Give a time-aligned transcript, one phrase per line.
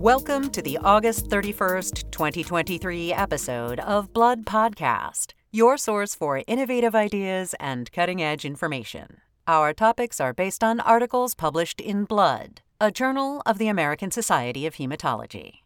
[0.00, 7.54] Welcome to the August 31st, 2023 episode of Blood Podcast, your source for innovative ideas
[7.60, 9.18] and cutting edge information.
[9.46, 14.66] Our topics are based on articles published in Blood, a journal of the American Society
[14.66, 15.60] of Hematology.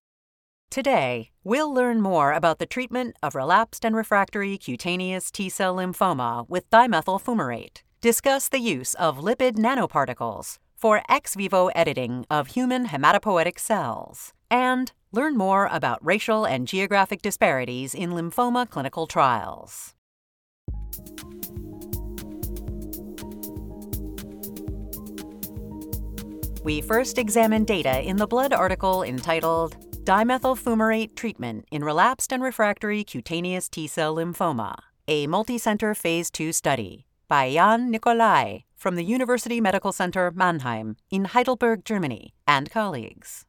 [0.71, 6.49] Today, we'll learn more about the treatment of relapsed and refractory cutaneous T cell lymphoma
[6.49, 12.89] with dimethyl fumarate, discuss the use of lipid nanoparticles for ex vivo editing of human
[12.89, 19.95] hematopoietic cells, and learn more about racial and geographic disparities in lymphoma clinical trials.
[26.63, 32.43] We first examined data in the Blood article entitled Dimethyl Fumarate Treatment in Relapsed and
[32.43, 34.75] Refractory Cutaneous T Cell Lymphoma,
[35.09, 41.25] a multicenter phase 2 study by Jan Nicolai from the University Medical Center Mannheim in
[41.25, 43.47] Heidelberg, Germany, and colleagues.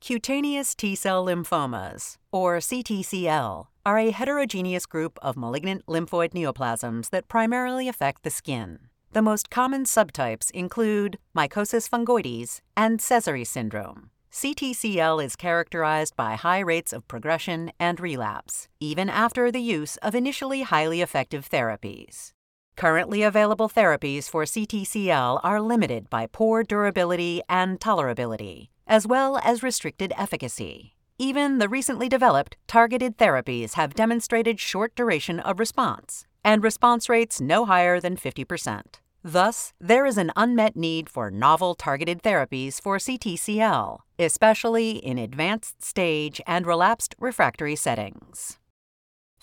[0.00, 7.28] Cutaneous T cell lymphomas, or CTCL, are a heterogeneous group of malignant lymphoid neoplasms that
[7.28, 8.78] primarily affect the skin.
[9.12, 14.10] The most common subtypes include mycosis fungoides and Sézary syndrome.
[14.32, 20.14] CTCL is characterized by high rates of progression and relapse, even after the use of
[20.14, 22.32] initially highly effective therapies.
[22.76, 29.62] Currently available therapies for CTCL are limited by poor durability and tolerability, as well as
[29.62, 30.96] restricted efficacy.
[31.18, 37.40] Even the recently developed targeted therapies have demonstrated short duration of response and response rates
[37.40, 38.82] no higher than 50%.
[39.22, 45.82] Thus, there is an unmet need for novel targeted therapies for CTCL, especially in advanced
[45.82, 48.58] stage and relapsed refractory settings.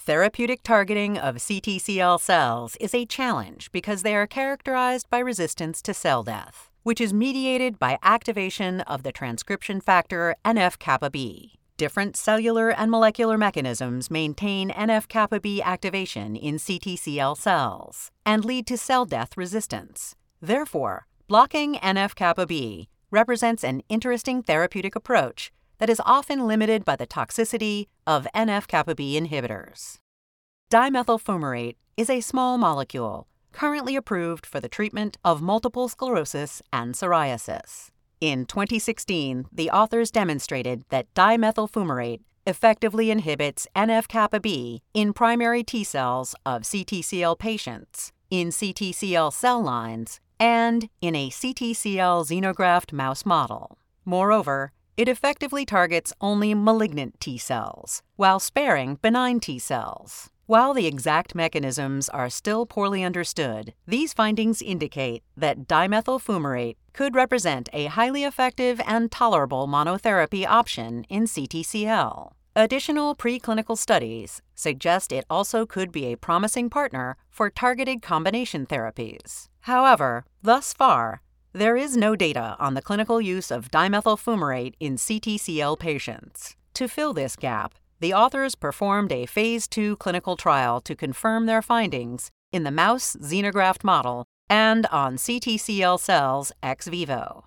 [0.09, 5.93] Therapeutic targeting of CTCL cells is a challenge because they are characterized by resistance to
[5.93, 11.59] cell death, which is mediated by activation of the transcription factor NF kappa B.
[11.77, 18.65] Different cellular and molecular mechanisms maintain NF kappa B activation in CTCL cells and lead
[18.65, 20.15] to cell death resistance.
[20.41, 26.95] Therefore, blocking NF kappa B represents an interesting therapeutic approach that is often limited by
[26.95, 29.97] the toxicity of NF kappa B inhibitors.
[30.71, 36.93] Dimethyl fumarate is a small molecule currently approved for the treatment of multiple sclerosis and
[36.93, 37.89] psoriasis.
[38.21, 45.63] In 2016, the authors demonstrated that dimethyl fumarate effectively inhibits NF kappa B in primary
[45.63, 53.25] T cells of CTCL patients, in CTCL cell lines, and in a CTCL xenograft mouse
[53.25, 53.77] model.
[54.05, 60.29] Moreover, it effectively targets only malignant T cells, while sparing benign T cells.
[60.45, 67.15] While the exact mechanisms are still poorly understood, these findings indicate that dimethyl fumarate could
[67.15, 72.31] represent a highly effective and tolerable monotherapy option in CTCL.
[72.57, 79.47] Additional preclinical studies suggest it also could be a promising partner for targeted combination therapies.
[79.61, 81.21] However, thus far,
[81.53, 86.55] there is no data on the clinical use of dimethyl fumarate in CTCL patients.
[86.75, 91.63] To fill this gap, the authors performed a phase 2 clinical trial to confirm their
[91.63, 97.45] findings in the mouse xenograft model and on CTCL cells ex vivo.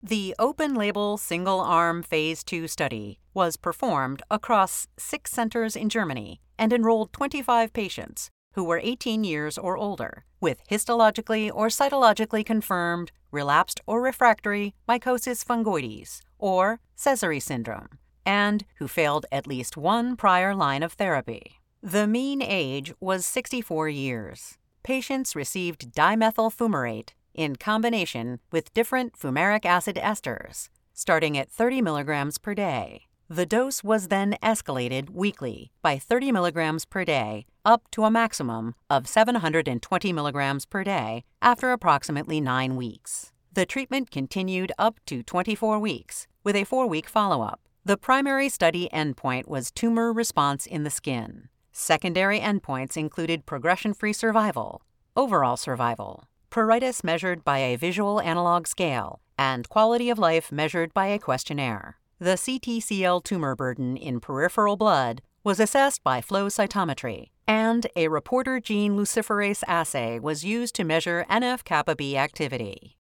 [0.00, 6.40] The open label single arm phase 2 study was performed across six centers in Germany
[6.58, 13.12] and enrolled 25 patients who were 18 years or older, with histologically or cytologically confirmed
[13.30, 20.54] relapsed or refractory mycosis fungoides, or Sézary syndrome, and who failed at least one prior
[20.54, 21.60] line of therapy.
[21.82, 24.56] The mean age was 64 years.
[24.82, 32.38] Patients received dimethyl fumarate in combination with different fumaric acid esters, starting at 30 milligrams
[32.38, 33.05] per day.
[33.28, 38.76] The dose was then escalated weekly by 30 milligrams per day up to a maximum
[38.88, 43.32] of 720 milligrams per day after approximately nine weeks.
[43.52, 47.58] The treatment continued up to 24 weeks with a four week follow up.
[47.84, 51.48] The primary study endpoint was tumor response in the skin.
[51.72, 54.82] Secondary endpoints included progression free survival,
[55.16, 61.06] overall survival, pruritus measured by a visual analog scale, and quality of life measured by
[61.06, 61.98] a questionnaire.
[62.18, 68.58] The CTCL tumor burden in peripheral blood was assessed by flow cytometry, and a reporter
[68.58, 72.96] gene luciferase assay was used to measure NF kappa B activity.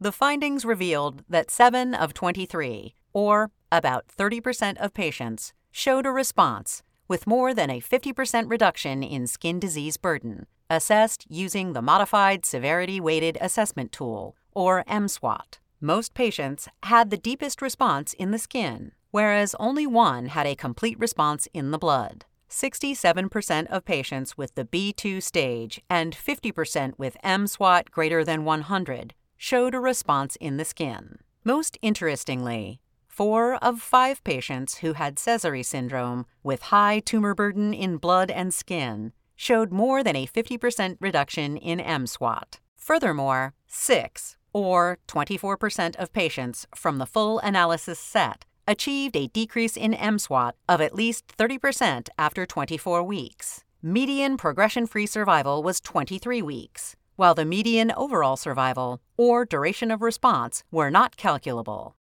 [0.00, 6.82] The findings revealed that 7 of 23, or about 30% of patients, showed a response
[7.06, 12.98] with more than a 50% reduction in skin disease burden, assessed using the Modified Severity
[12.98, 15.58] Weighted Assessment Tool, or MSWAT.
[15.80, 20.98] Most patients had the deepest response in the skin, whereas only one had a complete
[20.98, 22.24] response in the blood.
[22.50, 29.74] 67% of patients with the B2 stage and 50% with MSWAT greater than 100 showed
[29.74, 31.18] a response in the skin.
[31.44, 37.98] Most interestingly, four of five patients who had Sézary syndrome with high tumor burden in
[37.98, 42.58] blood and skin showed more than a 50% reduction in MSWAT.
[42.76, 49.92] Furthermore, six, or 24% of patients from the full analysis set, achieved a decrease in
[49.94, 53.64] MSWAT of at least 30% after 24 weeks.
[53.82, 60.02] Median progression free survival was 23 weeks, while the median overall survival or duration of
[60.02, 61.96] response were not calculable.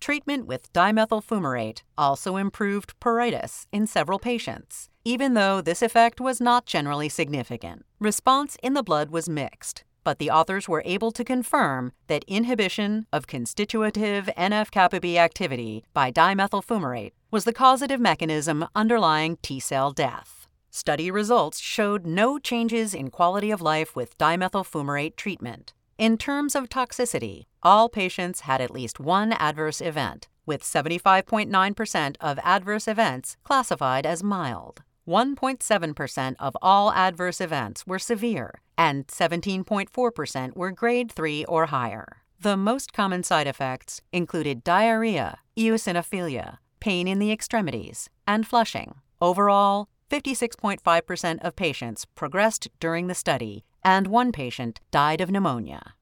[0.00, 6.40] Treatment with dimethyl fumarate also improved pruritus in several patients, even though this effect was
[6.40, 7.86] not generally significant.
[7.98, 13.06] Response in the blood was mixed, but the authors were able to confirm that inhibition
[13.12, 19.58] of constitutive NF kappa B activity by dimethyl fumarate was the causative mechanism underlying T
[19.58, 20.46] cell death.
[20.70, 25.72] Study results showed no changes in quality of life with dimethyl fumarate treatment.
[25.96, 32.38] In terms of toxicity, all patients had at least one adverse event, with 75.9% of
[32.42, 34.82] adverse events classified as mild.
[35.06, 42.18] 1.7% of all adverse events were severe, and 17.4% were grade 3 or higher.
[42.40, 48.96] The most common side effects included diarrhea, eosinophilia, pain in the extremities, and flushing.
[49.20, 55.94] Overall, 56.5% of patients progressed during the study, and one patient died of pneumonia.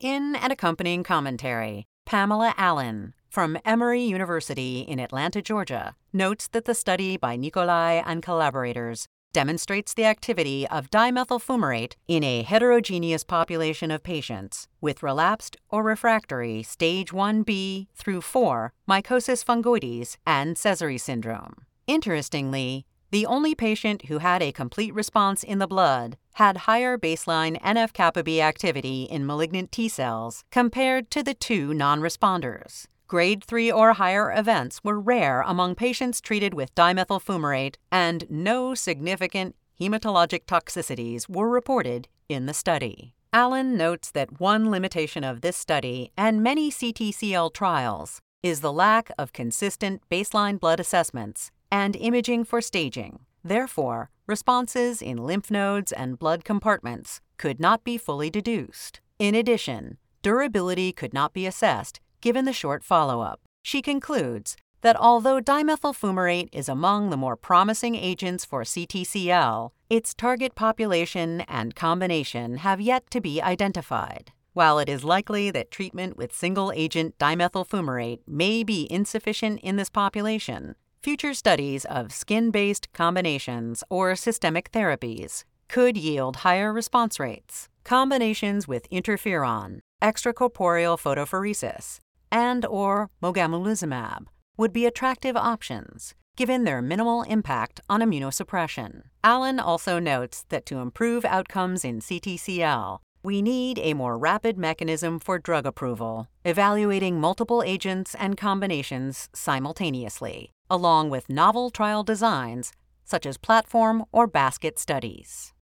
[0.00, 6.74] In an accompanying commentary, Pamela Allen from Emory University in Atlanta, Georgia, notes that the
[6.74, 13.90] study by Nicolai and collaborators demonstrates the activity of dimethyl fumarate in a heterogeneous population
[13.90, 21.54] of patients with relapsed or refractory stage 1B through 4 mycosis fungoides and Sézary syndrome.
[21.86, 27.60] Interestingly, the only patient who had a complete response in the blood had higher baseline
[27.62, 32.86] NF kappa B activity in malignant T cells compared to the two non responders.
[33.08, 38.74] Grade 3 or higher events were rare among patients treated with dimethyl fumarate, and no
[38.74, 43.14] significant hematologic toxicities were reported in the study.
[43.32, 49.10] Allen notes that one limitation of this study and many CTCL trials is the lack
[49.16, 53.20] of consistent baseline blood assessments and imaging for staging.
[53.42, 59.00] Therefore, responses in lymph nodes and blood compartments could not be fully deduced.
[59.18, 63.40] In addition, durability could not be assessed given the short follow up.
[63.62, 70.14] She concludes that although dimethyl fumarate is among the more promising agents for CTCL, its
[70.14, 74.32] target population and combination have yet to be identified.
[74.52, 79.76] While it is likely that treatment with single agent dimethyl fumarate may be insufficient in
[79.76, 87.20] this population, Future studies of skin based combinations or systemic therapies could yield higher response
[87.20, 87.68] rates.
[87.84, 92.00] Combinations with interferon, extracorporeal photopheresis,
[92.30, 94.26] and or mogamulizumab
[94.56, 99.02] would be attractive options given their minimal impact on immunosuppression.
[99.24, 105.18] Allen also notes that to improve outcomes in CTCL, we need a more rapid mechanism
[105.18, 112.72] for drug approval, evaluating multiple agents and combinations simultaneously along with novel trial designs
[113.04, 115.52] such as platform or basket studies.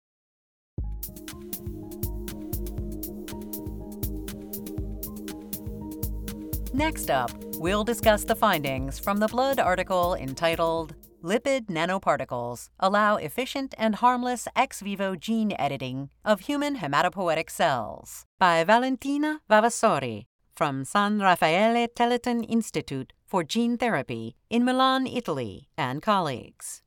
[6.76, 13.74] Next up, we'll discuss the findings from the Blood article entitled Lipid Nanoparticles Allow Efficient
[13.78, 21.18] and Harmless Ex Vivo Gene Editing of Human Hematopoietic Cells by Valentina Vavassori from San
[21.18, 26.82] Raffaele Telethon Institute for Gene Therapy in Milan, Italy, and colleagues.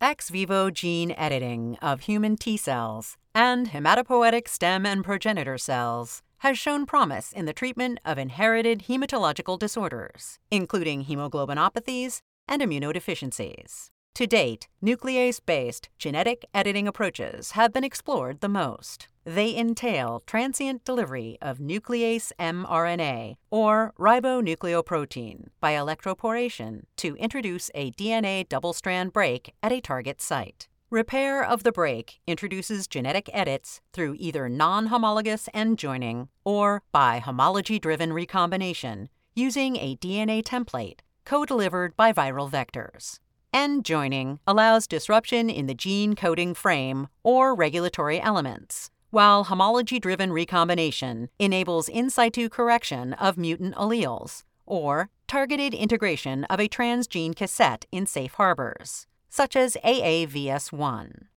[0.00, 6.58] Ex vivo gene editing of human T cells and hematopoietic stem and progenitor cells has
[6.58, 13.90] shown promise in the treatment of inherited hematological disorders, including hemoglobinopathies and immunodeficiencies.
[14.14, 19.08] To date, nuclease based genetic editing approaches have been explored the most.
[19.24, 28.48] They entail transient delivery of nuclease mRNA or ribonucleoprotein by electroporation to introduce a DNA
[28.48, 30.68] double strand break at a target site.
[30.92, 37.20] Repair of the break introduces genetic edits through either non homologous end joining or by
[37.20, 43.20] homology driven recombination using a DNA template co delivered by viral vectors.
[43.54, 50.32] End joining allows disruption in the gene coding frame or regulatory elements, while homology driven
[50.32, 57.86] recombination enables in situ correction of mutant alleles or targeted integration of a transgene cassette
[57.92, 61.28] in safe harbors, such as AAVS1.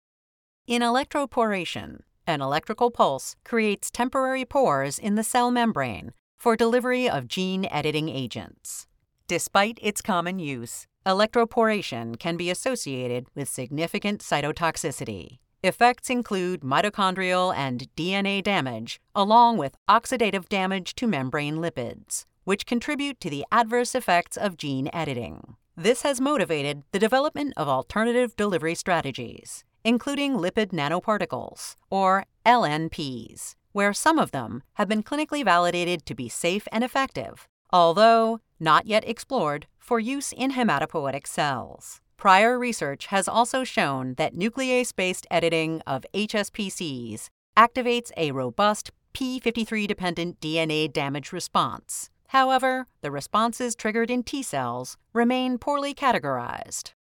[0.68, 7.28] In electroporation, an electrical pulse creates temporary pores in the cell membrane for delivery of
[7.28, 8.88] gene editing agents.
[9.28, 15.40] Despite its common use, electroporation can be associated with significant cytotoxicity.
[15.64, 23.22] Effects include mitochondrial and DNA damage, along with oxidative damage to membrane lipids, which contribute
[23.22, 25.56] to the adverse effects of gene editing.
[25.76, 33.92] This has motivated the development of alternative delivery strategies, including lipid nanoparticles, or LNPs, where
[33.92, 39.04] some of them have been clinically validated to be safe and effective, although not yet
[39.10, 42.02] explored for use in hematopoietic cells.
[42.18, 49.88] Prior research has also shown that nuclease based editing of HSPCs activates a robust p53
[49.88, 52.12] dependent DNA damage response.
[52.28, 56.94] However, the responses triggered in T cells remain poorly categorized.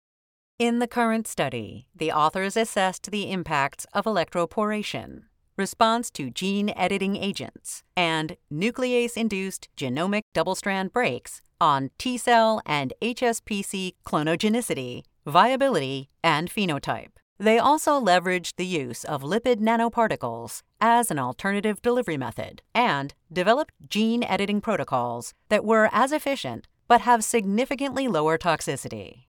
[0.59, 5.23] In the current study, the authors assessed the impacts of electroporation,
[5.57, 12.61] response to gene editing agents, and nuclease induced genomic double strand breaks on T cell
[12.65, 17.20] and HSPC clonogenicity, viability, and phenotype.
[17.41, 23.73] They also leveraged the use of lipid nanoparticles as an alternative delivery method and developed
[23.89, 29.23] gene editing protocols that were as efficient but have significantly lower toxicity.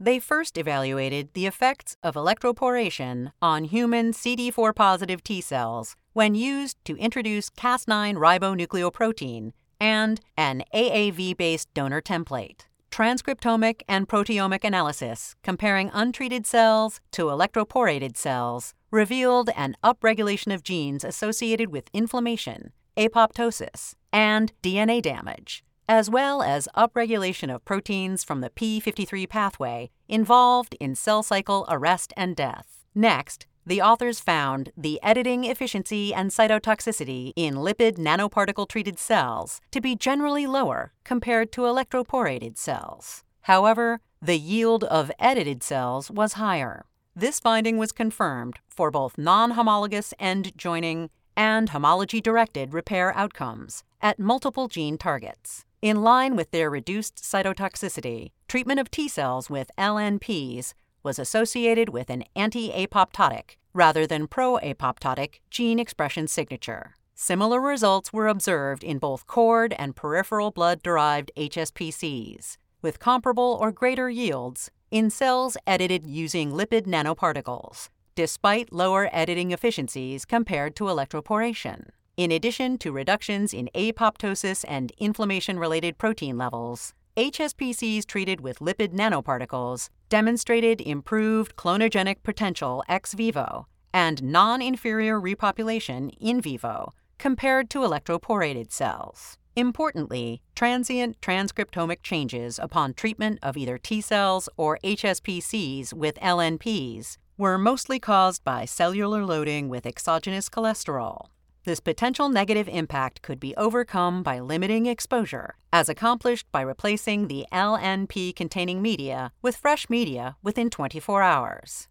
[0.00, 6.82] They first evaluated the effects of electroporation on human CD4 positive T cells when used
[6.86, 12.62] to introduce Cas9 ribonucleoprotein and an AAV based donor template.
[12.94, 21.02] Transcriptomic and proteomic analysis comparing untreated cells to electroporated cells revealed an upregulation of genes
[21.02, 28.48] associated with inflammation, apoptosis, and DNA damage as well as upregulation of proteins from the
[28.50, 32.84] p53 pathway involved in cell cycle arrest and death.
[32.94, 39.80] Next, the authors found the editing efficiency and cytotoxicity in lipid nanoparticle treated cells to
[39.80, 43.24] be generally lower compared to electroporated cells.
[43.42, 46.84] However, the yield of edited cells was higher.
[47.16, 53.84] This finding was confirmed for both non homologous end joining and homology directed repair outcomes
[54.00, 55.64] at multiple gene targets.
[55.82, 60.72] In line with their reduced cytotoxicity, treatment of T cells with LNPs
[61.04, 66.94] was associated with an anti apoptotic rather than pro apoptotic gene expression signature.
[67.14, 73.70] Similar results were observed in both cord and peripheral blood derived HSPCs, with comparable or
[73.70, 81.90] greater yields in cells edited using lipid nanoparticles, despite lower editing efficiencies compared to electroporation.
[82.16, 88.92] In addition to reductions in apoptosis and inflammation related protein levels, HSPCs treated with lipid
[88.92, 97.80] nanoparticles demonstrated improved clonogenic potential ex vivo and non inferior repopulation in vivo compared to
[97.80, 99.36] electroporated cells.
[99.56, 107.58] Importantly, transient transcriptomic changes upon treatment of either T cells or HSPCs with LNPs were
[107.58, 111.26] mostly caused by cellular loading with exogenous cholesterol,
[111.64, 117.46] this potential negative impact could be overcome by limiting exposure, as accomplished by replacing the
[117.52, 121.88] LNP containing media with fresh media within 24 hours.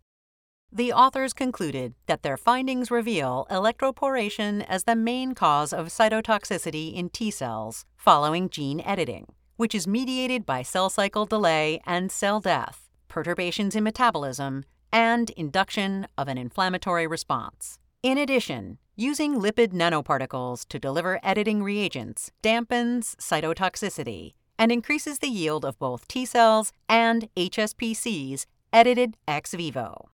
[0.71, 7.09] The authors concluded that their findings reveal electroporation as the main cause of cytotoxicity in
[7.09, 12.89] T cells following gene editing, which is mediated by cell cycle delay and cell death,
[13.07, 17.77] perturbations in metabolism, and induction of an inflammatory response.
[18.01, 25.65] In addition, using lipid nanoparticles to deliver editing reagents dampens cytotoxicity and increases the yield
[25.65, 30.09] of both T cells and HSPCs edited ex vivo.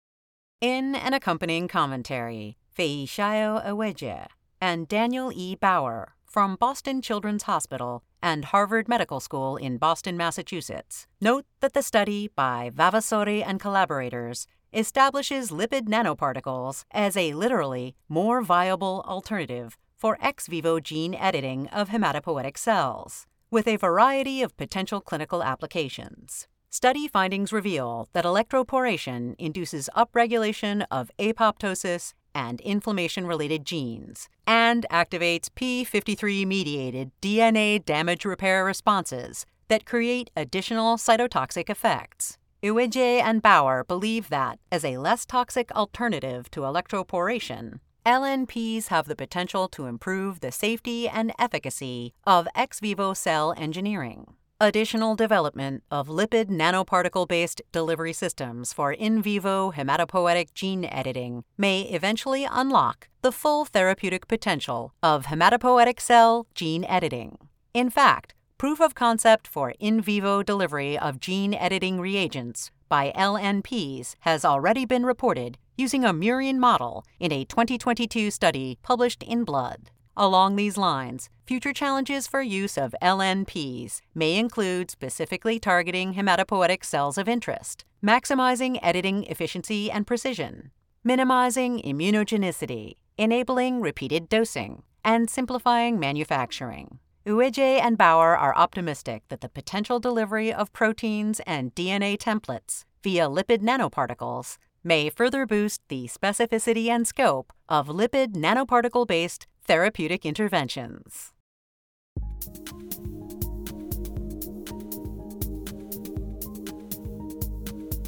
[0.60, 4.26] In an accompanying commentary, Fei Feishayo Aweje
[4.60, 5.54] and Daniel E.
[5.54, 11.82] Bauer from Boston Children's Hospital and Harvard Medical School in Boston, Massachusetts, note that the
[11.82, 20.18] study by Vavasori and collaborators establishes lipid nanoparticles as a literally more viable alternative for
[20.20, 26.48] ex vivo gene editing of hematopoietic cells, with a variety of potential clinical applications.
[26.70, 35.48] Study findings reveal that electroporation induces upregulation of apoptosis and inflammation related genes and activates
[35.50, 42.38] p53 mediated DNA damage repair responses that create additional cytotoxic effects.
[42.64, 49.14] Uege and Bauer believe that, as a less toxic alternative to electroporation, LNPs have the
[49.14, 54.28] potential to improve the safety and efficacy of ex vivo cell engineering.
[54.58, 61.82] Additional development of lipid nanoparticle based delivery systems for in vivo hematopoietic gene editing may
[61.82, 67.36] eventually unlock the full therapeutic potential of hematopoietic cell gene editing.
[67.74, 74.14] In fact, proof of concept for in vivo delivery of gene editing reagents by LNPs
[74.20, 79.90] has already been reported using a murine model in a 2022 study published in Blood.
[80.16, 87.18] Along these lines, future challenges for use of LNPs may include specifically targeting hematopoietic cells
[87.18, 90.70] of interest, maximizing editing efficiency and precision,
[91.02, 97.00] minimizing immunogenicity, enabling repeated dosing, and simplifying manufacturing.
[97.26, 103.30] Uege and Bauer are optimistic that the potential delivery of proteins and DNA templates via
[103.30, 111.32] lipid nanoparticles may further boost the specificity and scope of lipid nanoparticle based therapeutic interventions.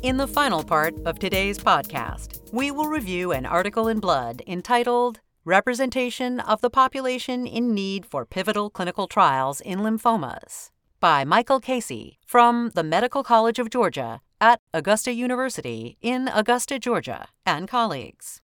[0.02, 5.20] In the final part of today's podcast, we will review an article in Blood entitled
[5.46, 12.18] Representation of the Population in Need for Pivotal Clinical Trials in Lymphomas by Michael Casey
[12.26, 18.40] from the Medical College of Georgia at Augusta University in Augusta, Georgia, and colleagues.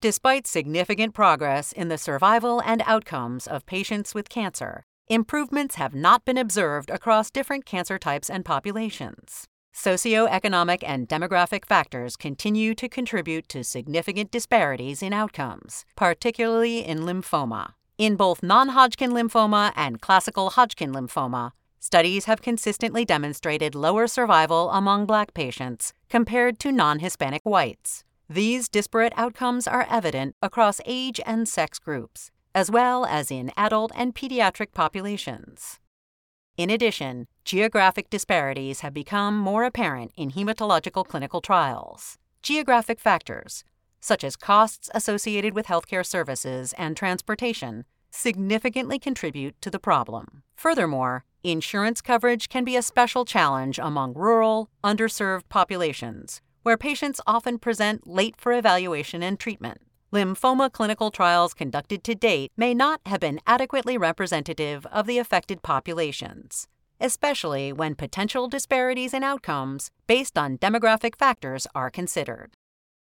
[0.00, 6.24] Despite significant progress in the survival and outcomes of patients with cancer, improvements have not
[6.24, 9.47] been observed across different cancer types and populations.
[9.78, 17.74] Socioeconomic and demographic factors continue to contribute to significant disparities in outcomes, particularly in lymphoma.
[17.96, 24.68] In both non Hodgkin lymphoma and classical Hodgkin lymphoma, studies have consistently demonstrated lower survival
[24.72, 28.02] among black patients compared to non Hispanic whites.
[28.28, 33.92] These disparate outcomes are evident across age and sex groups, as well as in adult
[33.94, 35.78] and pediatric populations.
[36.58, 42.18] In addition, geographic disparities have become more apparent in hematological clinical trials.
[42.42, 43.62] Geographic factors,
[44.00, 50.42] such as costs associated with healthcare services and transportation, significantly contribute to the problem.
[50.56, 57.60] Furthermore, insurance coverage can be a special challenge among rural, underserved populations, where patients often
[57.60, 59.80] present late for evaluation and treatment
[60.12, 65.62] lymphoma clinical trials conducted to date may not have been adequately representative of the affected
[65.62, 66.66] populations,
[67.00, 72.54] especially when potential disparities in outcomes based on demographic factors are considered.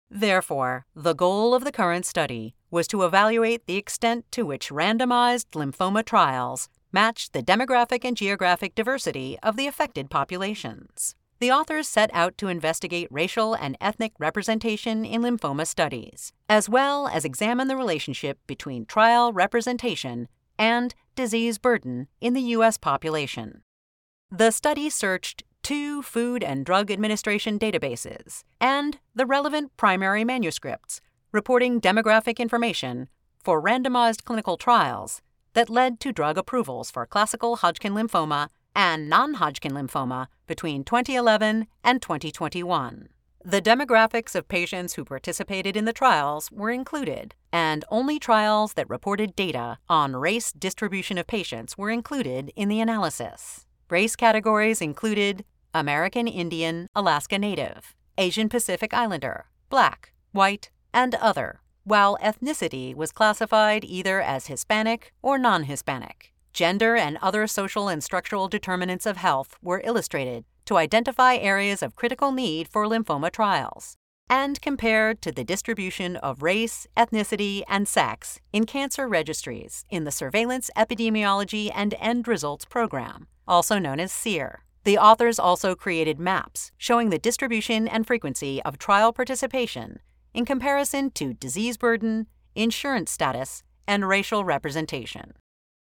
[0.08, 5.50] Therefore, the goal of the current study was to evaluate the extent to which randomized
[5.54, 12.08] lymphoma trials matched the demographic and geographic diversity of the affected populations the authors set
[12.14, 17.76] out to investigate racial and ethnic representation in lymphoma studies, as well as examine the
[17.76, 20.26] relationship between trial representation
[20.58, 22.78] and disease burden in the U.S.
[22.78, 23.60] population.
[24.30, 31.78] The study searched two Food and Drug Administration databases and the relevant primary manuscripts reporting
[31.78, 35.20] demographic information for randomized clinical trials
[35.52, 41.66] that led to drug approvals for classical Hodgkin lymphoma and non Hodgkin lymphoma between 2011
[41.82, 43.08] and 2021.
[43.46, 48.88] The demographics of patients who participated in the trials were included, and only trials that
[48.88, 53.66] reported data on race distribution of patients were included in the analysis.
[53.90, 62.16] Race categories included American Indian, Alaska Native, Asian Pacific Islander, Black, White, and Other, while
[62.22, 66.33] ethnicity was classified either as Hispanic or non Hispanic.
[66.54, 71.96] Gender and other social and structural determinants of health were illustrated to identify areas of
[71.96, 73.96] critical need for lymphoma trials
[74.30, 80.12] and compared to the distribution of race, ethnicity, and sex in cancer registries in the
[80.12, 84.62] Surveillance Epidemiology and End Results Program, also known as SEER.
[84.84, 89.98] The authors also created maps showing the distribution and frequency of trial participation
[90.32, 95.34] in comparison to disease burden, insurance status, and racial representation.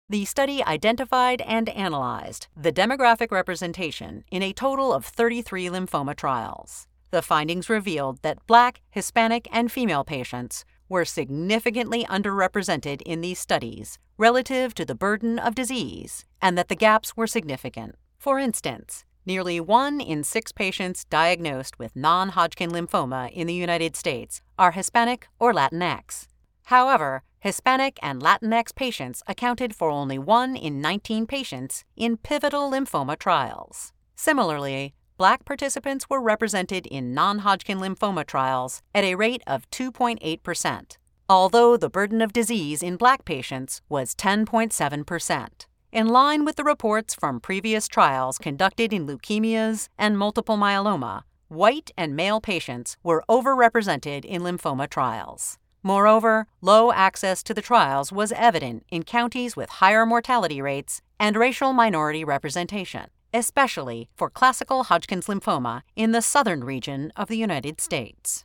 [0.09, 6.87] The study identified and analyzed the demographic representation in a total of 33 lymphoma trials.
[7.11, 13.99] The findings revealed that Black, Hispanic, and female patients were significantly underrepresented in these studies
[14.17, 17.97] relative to the burden of disease, and that the gaps were significant.
[18.17, 23.97] For instance, nearly one in six patients diagnosed with non Hodgkin lymphoma in the United
[23.97, 26.29] States are Hispanic or Latinx.
[26.67, 33.17] However, Hispanic and Latinx patients accounted for only 1 in 19 patients in pivotal lymphoma
[33.17, 33.93] trials.
[34.17, 40.97] Similarly, black participants were represented in non Hodgkin lymphoma trials at a rate of 2.8%,
[41.29, 45.67] although the burden of disease in black patients was 10.7%.
[45.93, 51.93] In line with the reports from previous trials conducted in leukemias and multiple myeloma, white
[51.97, 55.59] and male patients were overrepresented in lymphoma trials.
[55.87, 61.37] Moreover, low access to the trials was evident in counties with higher mortality rates and
[61.37, 67.81] racial minority representation, especially for classical Hodgkin's lymphoma in the southern region of the United
[67.81, 68.45] States.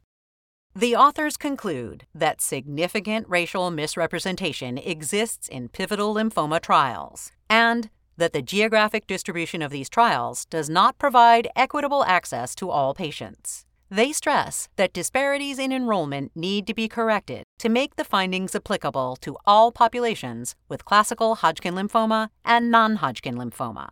[0.75, 8.43] The authors conclude that significant racial misrepresentation exists in pivotal lymphoma trials and that the
[8.43, 13.65] geographic distribution of these trials does not provide equitable access to all patients.
[13.93, 19.17] They stress that disparities in enrollment need to be corrected to make the findings applicable
[19.17, 23.91] to all populations with classical Hodgkin lymphoma and non Hodgkin lymphoma.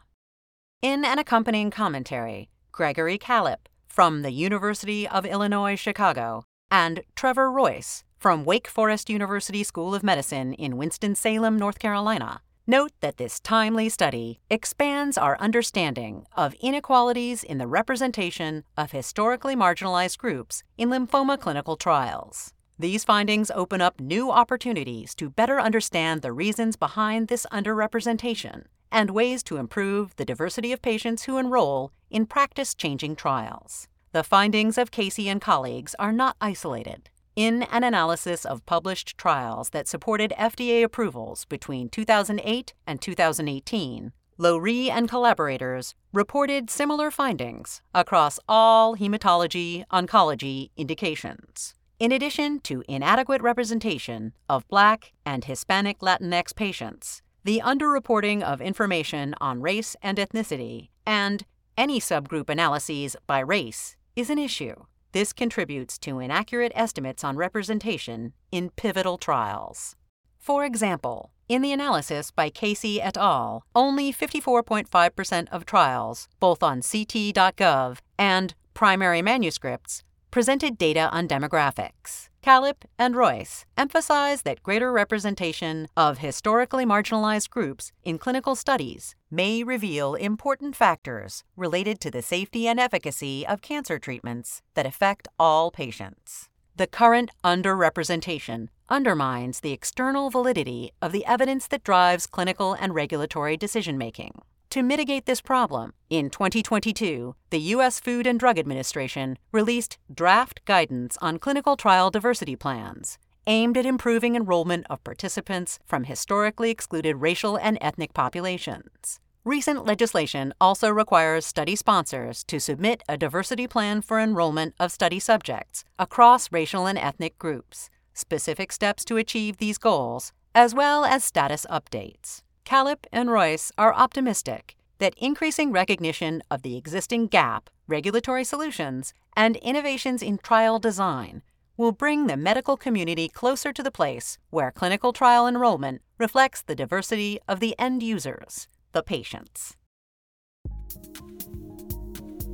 [0.82, 8.06] In an accompanying commentary, Gregory Calip from the University of Illinois Chicago and Trevor Royce
[8.18, 13.90] from Wake Forest University School of Medicine in Winston-Salem, North Carolina, Note that this timely
[13.90, 21.40] study expands our understanding of inequalities in the representation of historically marginalized groups in lymphoma
[21.40, 22.54] clinical trials.
[22.78, 29.10] These findings open up new opportunities to better understand the reasons behind this underrepresentation and
[29.10, 33.88] ways to improve the diversity of patients who enroll in practice changing trials.
[34.12, 37.10] The findings of Casey and colleagues are not isolated.
[37.40, 44.90] In an analysis of published trials that supported FDA approvals between 2008 and 2018, Lowrey
[44.90, 51.76] and collaborators reported similar findings across all hematology oncology indications.
[51.98, 59.34] In addition to inadequate representation of Black and Hispanic Latinx patients, the underreporting of information
[59.40, 61.46] on race and ethnicity, and
[61.78, 64.76] any subgroup analyses by race is an issue.
[65.12, 69.96] This contributes to inaccurate estimates on representation in pivotal trials.
[70.38, 76.82] For example, in the analysis by Casey et al., only 54.5% of trials, both on
[76.84, 82.30] CT.gov and primary manuscripts, presented data on demographics.
[82.44, 89.64] Calip and Royce emphasize that greater representation of historically marginalized groups in clinical studies may
[89.64, 95.70] reveal important factors related to the safety and efficacy of cancer treatments that affect all
[95.72, 96.50] patients.
[96.76, 103.58] The current underrepresentation undermines the external validity of the evidence that drives clinical and regulatory
[103.58, 104.42] decision making.
[104.72, 108.00] To mitigate this problem, in 2022, the U.S.
[108.00, 114.36] Food and Drug Administration released draft guidance on clinical trial diversity plans aimed at improving
[114.36, 119.20] enrollment of participants from historically excluded racial and ethnic populations.
[119.44, 125.20] Recent legislation also requires study sponsors to submit a diversity plan for enrollment of study
[125.20, 131.24] subjects across racial and ethnic groups, specific steps to achieve these goals, as well as
[131.24, 132.44] status updates.
[132.70, 139.56] Calip and Royce are optimistic that increasing recognition of the existing gap, regulatory solutions, and
[139.56, 141.42] innovations in trial design
[141.78, 146.76] will bring the medical community closer to the place where clinical trial enrollment reflects the
[146.76, 149.76] diversity of the end users, the patients.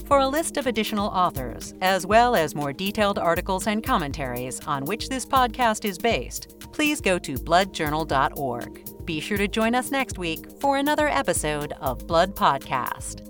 [0.05, 4.85] For a list of additional authors, as well as more detailed articles and commentaries on
[4.85, 8.94] which this podcast is based, please go to bloodjournal.org.
[9.05, 13.21] Be sure to join us next week for another episode of Blood Podcast.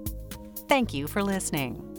[0.68, 1.95] Thank you for listening.